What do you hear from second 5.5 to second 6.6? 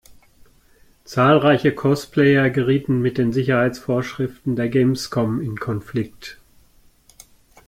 Konflikt.